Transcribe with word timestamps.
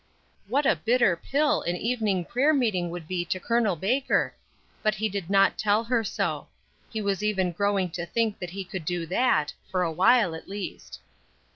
What 0.47 0.65
a 0.65 0.75
bitter 0.75 1.15
pill 1.15 1.61
an 1.61 1.75
evening 1.77 2.25
prayer 2.25 2.55
meeting 2.55 2.89
would 2.89 3.07
be 3.07 3.23
to 3.25 3.39
Col. 3.39 3.75
Baker! 3.75 4.33
But 4.81 4.95
he 4.95 5.07
did 5.07 5.29
not 5.29 5.59
tell 5.59 5.83
her 5.83 6.03
so. 6.03 6.47
He 6.89 7.03
was 7.03 7.21
even 7.21 7.51
growing 7.51 7.91
to 7.91 8.07
think 8.07 8.39
that 8.39 8.49
he 8.49 8.63
could 8.63 8.83
do 8.83 9.05
that, 9.05 9.53
for 9.69 9.83
a 9.83 9.91
while 9.91 10.33
at 10.33 10.49
least. 10.49 11.01